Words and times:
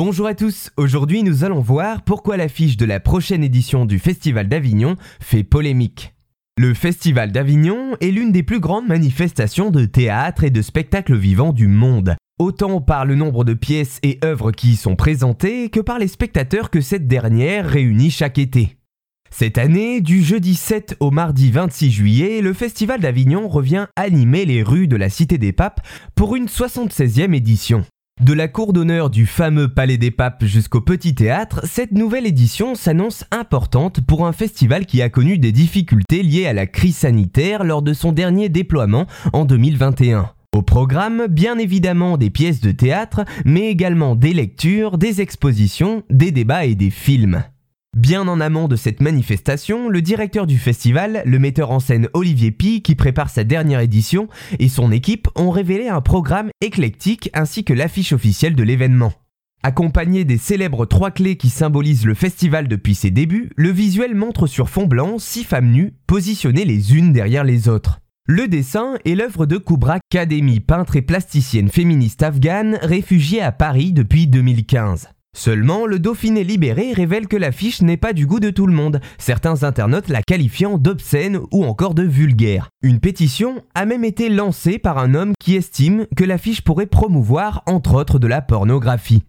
Bonjour 0.00 0.28
à 0.28 0.34
tous, 0.36 0.70
aujourd'hui 0.76 1.24
nous 1.24 1.42
allons 1.42 1.58
voir 1.58 2.02
pourquoi 2.02 2.36
l'affiche 2.36 2.76
de 2.76 2.84
la 2.84 3.00
prochaine 3.00 3.42
édition 3.42 3.84
du 3.84 3.98
Festival 3.98 4.48
d'Avignon 4.48 4.94
fait 5.18 5.42
polémique. 5.42 6.14
Le 6.56 6.72
Festival 6.72 7.32
d'Avignon 7.32 7.96
est 8.00 8.12
l'une 8.12 8.30
des 8.30 8.44
plus 8.44 8.60
grandes 8.60 8.86
manifestations 8.86 9.72
de 9.72 9.86
théâtre 9.86 10.44
et 10.44 10.50
de 10.50 10.62
spectacle 10.62 11.16
vivant 11.16 11.52
du 11.52 11.66
monde, 11.66 12.14
autant 12.38 12.80
par 12.80 13.06
le 13.06 13.16
nombre 13.16 13.42
de 13.42 13.54
pièces 13.54 13.98
et 14.04 14.20
œuvres 14.24 14.52
qui 14.52 14.74
y 14.74 14.76
sont 14.76 14.94
présentées 14.94 15.68
que 15.68 15.80
par 15.80 15.98
les 15.98 16.06
spectateurs 16.06 16.70
que 16.70 16.80
cette 16.80 17.08
dernière 17.08 17.68
réunit 17.68 18.12
chaque 18.12 18.38
été. 18.38 18.76
Cette 19.30 19.58
année, 19.58 20.00
du 20.00 20.22
jeudi 20.22 20.54
7 20.54 20.96
au 21.00 21.10
mardi 21.10 21.50
26 21.50 21.90
juillet, 21.90 22.40
le 22.40 22.52
Festival 22.52 23.00
d'Avignon 23.00 23.48
revient 23.48 23.88
animer 23.96 24.44
les 24.44 24.62
rues 24.62 24.86
de 24.86 24.94
la 24.94 25.10
Cité 25.10 25.38
des 25.38 25.52
Papes 25.52 25.80
pour 26.14 26.36
une 26.36 26.46
76e 26.46 27.34
édition. 27.34 27.84
De 28.20 28.32
la 28.32 28.48
cour 28.48 28.72
d'honneur 28.72 29.10
du 29.10 29.26
fameux 29.26 29.68
Palais 29.68 29.96
des 29.96 30.10
Papes 30.10 30.44
jusqu'au 30.44 30.80
Petit 30.80 31.14
Théâtre, 31.14 31.60
cette 31.62 31.92
nouvelle 31.92 32.26
édition 32.26 32.74
s'annonce 32.74 33.24
importante 33.30 34.00
pour 34.00 34.26
un 34.26 34.32
festival 34.32 34.86
qui 34.86 35.02
a 35.02 35.08
connu 35.08 35.38
des 35.38 35.52
difficultés 35.52 36.24
liées 36.24 36.46
à 36.46 36.52
la 36.52 36.66
crise 36.66 36.96
sanitaire 36.96 37.62
lors 37.62 37.80
de 37.80 37.92
son 37.92 38.10
dernier 38.10 38.48
déploiement 38.48 39.06
en 39.32 39.44
2021. 39.44 40.30
Au 40.52 40.62
programme, 40.62 41.26
bien 41.28 41.58
évidemment 41.58 42.16
des 42.16 42.30
pièces 42.30 42.60
de 42.60 42.72
théâtre, 42.72 43.24
mais 43.44 43.70
également 43.70 44.16
des 44.16 44.32
lectures, 44.32 44.98
des 44.98 45.20
expositions, 45.20 46.02
des 46.10 46.32
débats 46.32 46.64
et 46.64 46.74
des 46.74 46.90
films. 46.90 47.44
Bien 47.98 48.28
en 48.28 48.40
amont 48.40 48.68
de 48.68 48.76
cette 48.76 49.00
manifestation, 49.00 49.88
le 49.88 50.00
directeur 50.00 50.46
du 50.46 50.56
festival, 50.56 51.22
le 51.26 51.38
metteur 51.40 51.72
en 51.72 51.80
scène 51.80 52.08
Olivier 52.12 52.52
Pi, 52.52 52.80
qui 52.80 52.94
prépare 52.94 53.28
sa 53.28 53.42
dernière 53.42 53.80
édition, 53.80 54.28
et 54.60 54.68
son 54.68 54.92
équipe 54.92 55.26
ont 55.34 55.50
révélé 55.50 55.88
un 55.88 56.00
programme 56.00 56.50
éclectique 56.60 57.28
ainsi 57.34 57.64
que 57.64 57.72
l'affiche 57.72 58.12
officielle 58.12 58.54
de 58.54 58.62
l'événement. 58.62 59.12
Accompagné 59.64 60.24
des 60.24 60.38
célèbres 60.38 60.86
trois 60.86 61.10
clés 61.10 61.36
qui 61.36 61.50
symbolisent 61.50 62.06
le 62.06 62.14
festival 62.14 62.68
depuis 62.68 62.94
ses 62.94 63.10
débuts, 63.10 63.50
le 63.56 63.70
visuel 63.70 64.14
montre 64.14 64.46
sur 64.46 64.68
fond 64.68 64.86
blanc 64.86 65.18
six 65.18 65.42
femmes 65.42 65.72
nues, 65.72 65.94
positionnées 66.06 66.64
les 66.64 66.94
unes 66.94 67.12
derrière 67.12 67.42
les 67.42 67.68
autres. 67.68 67.98
Le 68.26 68.46
dessin 68.46 68.94
est 69.06 69.16
l'œuvre 69.16 69.44
de 69.44 69.56
Kubra 69.56 69.98
Kademi, 70.08 70.60
peintre 70.60 70.94
et 70.94 71.02
plasticienne 71.02 71.68
féministe 71.68 72.22
afghane 72.22 72.78
réfugiée 72.80 73.42
à 73.42 73.50
Paris 73.50 73.92
depuis 73.92 74.28
2015. 74.28 75.08
Seulement, 75.38 75.86
le 75.86 76.00
Dauphiné 76.00 76.42
libéré 76.42 76.92
révèle 76.92 77.28
que 77.28 77.36
l'affiche 77.36 77.80
n'est 77.80 77.96
pas 77.96 78.12
du 78.12 78.26
goût 78.26 78.40
de 78.40 78.50
tout 78.50 78.66
le 78.66 78.72
monde, 78.72 79.00
certains 79.18 79.62
internautes 79.62 80.08
la 80.08 80.20
qualifiant 80.20 80.78
d'obscène 80.78 81.38
ou 81.52 81.64
encore 81.64 81.94
de 81.94 82.02
vulgaire. 82.02 82.70
Une 82.82 82.98
pétition 82.98 83.62
a 83.76 83.86
même 83.86 84.02
été 84.02 84.30
lancée 84.30 84.80
par 84.80 84.98
un 84.98 85.14
homme 85.14 85.34
qui 85.38 85.54
estime 85.54 86.08
que 86.16 86.24
l'affiche 86.24 86.62
pourrait 86.62 86.86
promouvoir 86.86 87.62
entre 87.66 87.94
autres 87.94 88.18
de 88.18 88.26
la 88.26 88.42
pornographie. 88.42 89.22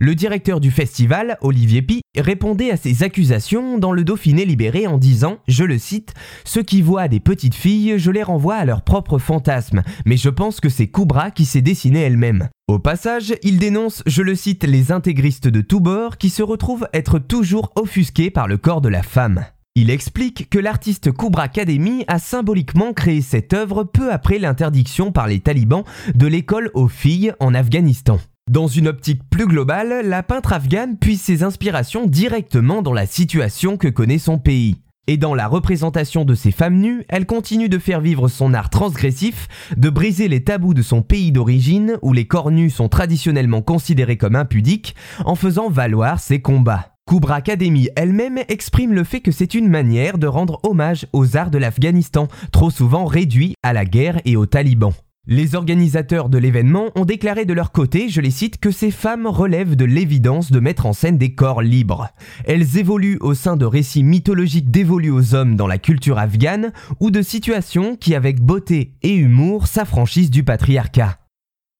Le 0.00 0.16
directeur 0.16 0.58
du 0.58 0.72
festival, 0.72 1.38
Olivier 1.40 1.80
Pi, 1.80 2.00
répondait 2.18 2.72
à 2.72 2.76
ces 2.76 3.04
accusations 3.04 3.78
dans 3.78 3.92
le 3.92 4.02
Dauphiné 4.02 4.44
libéré 4.44 4.88
en 4.88 4.98
disant, 4.98 5.38
je 5.46 5.62
le 5.62 5.78
cite, 5.78 6.14
Ceux 6.44 6.64
qui 6.64 6.82
voient 6.82 7.06
des 7.06 7.20
petites 7.20 7.54
filles, 7.54 7.94
je 7.96 8.10
les 8.10 8.24
renvoie 8.24 8.56
à 8.56 8.64
leurs 8.64 8.82
propres 8.82 9.18
fantasmes, 9.18 9.84
mais 10.04 10.16
je 10.16 10.30
pense 10.30 10.58
que 10.58 10.68
c'est 10.68 10.88
Koubra 10.88 11.30
qui 11.30 11.44
s'est 11.44 11.62
dessinée 11.62 12.00
elle-même. 12.00 12.48
Au 12.66 12.80
passage, 12.80 13.34
il 13.44 13.60
dénonce, 13.60 14.02
je 14.04 14.22
le 14.22 14.34
cite, 14.34 14.64
les 14.64 14.90
intégristes 14.90 15.46
de 15.46 15.60
tous 15.60 15.80
bords 15.80 16.18
qui 16.18 16.28
se 16.28 16.42
retrouvent 16.42 16.88
être 16.92 17.20
toujours 17.20 17.70
offusqués 17.76 18.32
par 18.32 18.48
le 18.48 18.58
corps 18.58 18.80
de 18.80 18.88
la 18.88 19.04
femme. 19.04 19.44
Il 19.76 19.90
explique 19.90 20.50
que 20.50 20.58
l'artiste 20.58 21.12
Koubra 21.12 21.44
Academy 21.44 22.04
a 22.08 22.18
symboliquement 22.18 22.92
créé 22.92 23.22
cette 23.22 23.54
œuvre 23.54 23.84
peu 23.84 24.12
après 24.12 24.40
l'interdiction 24.40 25.12
par 25.12 25.28
les 25.28 25.38
talibans 25.38 25.84
de 26.16 26.26
l'école 26.26 26.72
aux 26.74 26.88
filles 26.88 27.32
en 27.38 27.54
Afghanistan. 27.54 28.18
Dans 28.50 28.68
une 28.68 28.88
optique 28.88 29.22
plus 29.30 29.46
globale, 29.46 30.06
la 30.06 30.22
peintre 30.22 30.52
afghane 30.52 30.98
puise 30.98 31.22
ses 31.22 31.42
inspirations 31.42 32.06
directement 32.06 32.82
dans 32.82 32.92
la 32.92 33.06
situation 33.06 33.78
que 33.78 33.88
connaît 33.88 34.18
son 34.18 34.38
pays. 34.38 34.76
Et 35.06 35.16
dans 35.16 35.34
la 35.34 35.48
représentation 35.48 36.26
de 36.26 36.34
ces 36.34 36.50
femmes 36.50 36.78
nues, 36.78 37.04
elle 37.08 37.24
continue 37.24 37.70
de 37.70 37.78
faire 37.78 38.02
vivre 38.02 38.28
son 38.28 38.52
art 38.52 38.68
transgressif, 38.68 39.48
de 39.78 39.88
briser 39.88 40.28
les 40.28 40.44
tabous 40.44 40.74
de 40.74 40.82
son 40.82 41.00
pays 41.00 41.32
d'origine 41.32 41.96
où 42.02 42.12
les 42.12 42.26
corps 42.26 42.50
nus 42.50 42.68
sont 42.68 42.88
traditionnellement 42.88 43.62
considérés 43.62 44.18
comme 44.18 44.36
impudiques, 44.36 44.94
en 45.24 45.36
faisant 45.36 45.70
valoir 45.70 46.20
ses 46.20 46.42
combats. 46.42 46.90
Kubra 47.08 47.36
Academy 47.36 47.88
elle-même 47.96 48.38
exprime 48.48 48.92
le 48.92 49.04
fait 49.04 49.20
que 49.20 49.32
c'est 49.32 49.54
une 49.54 49.68
manière 49.68 50.16
de 50.18 50.26
rendre 50.26 50.60
hommage 50.64 51.06
aux 51.14 51.36
arts 51.36 51.50
de 51.50 51.58
l'Afghanistan, 51.58 52.28
trop 52.52 52.70
souvent 52.70 53.06
réduits 53.06 53.54
à 53.62 53.72
la 53.72 53.86
guerre 53.86 54.20
et 54.26 54.36
aux 54.36 54.46
talibans. 54.46 54.94
Les 55.26 55.54
organisateurs 55.54 56.28
de 56.28 56.36
l'événement 56.36 56.90
ont 56.96 57.06
déclaré 57.06 57.46
de 57.46 57.54
leur 57.54 57.72
côté, 57.72 58.10
je 58.10 58.20
les 58.20 58.30
cite, 58.30 58.58
que 58.58 58.70
ces 58.70 58.90
femmes 58.90 59.26
relèvent 59.26 59.74
de 59.74 59.86
l'évidence 59.86 60.52
de 60.52 60.60
mettre 60.60 60.84
en 60.84 60.92
scène 60.92 61.16
des 61.16 61.34
corps 61.34 61.62
libres. 61.62 62.10
Elles 62.44 62.76
évoluent 62.76 63.16
au 63.22 63.32
sein 63.32 63.56
de 63.56 63.64
récits 63.64 64.02
mythologiques 64.02 64.70
dévolus 64.70 65.10
aux 65.10 65.34
hommes 65.34 65.56
dans 65.56 65.66
la 65.66 65.78
culture 65.78 66.18
afghane 66.18 66.72
ou 67.00 67.10
de 67.10 67.22
situations 67.22 67.96
qui, 67.96 68.14
avec 68.14 68.42
beauté 68.42 68.92
et 69.02 69.14
humour, 69.14 69.66
s'affranchissent 69.66 70.30
du 70.30 70.44
patriarcat. 70.44 71.16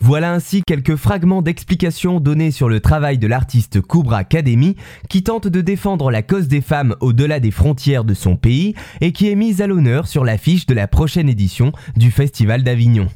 Voilà 0.00 0.32
ainsi 0.32 0.62
quelques 0.66 0.96
fragments 0.96 1.42
d'explications 1.42 2.18
données 2.18 2.50
sur 2.50 2.68
le 2.68 2.80
travail 2.80 3.18
de 3.18 3.28
l'artiste 3.28 3.80
Kubra 3.80 4.18
Academy 4.18 4.74
qui 5.08 5.22
tente 5.22 5.46
de 5.46 5.60
défendre 5.60 6.10
la 6.10 6.22
cause 6.22 6.48
des 6.48 6.60
femmes 6.60 6.96
au-delà 7.00 7.38
des 7.38 7.52
frontières 7.52 8.04
de 8.04 8.14
son 8.14 8.34
pays 8.34 8.74
et 9.00 9.12
qui 9.12 9.28
est 9.28 9.36
mise 9.36 9.60
à 9.60 9.68
l'honneur 9.68 10.08
sur 10.08 10.24
l'affiche 10.24 10.66
de 10.66 10.74
la 10.74 10.88
prochaine 10.88 11.28
édition 11.28 11.70
du 11.96 12.10
Festival 12.10 12.64
d'Avignon. 12.64 13.08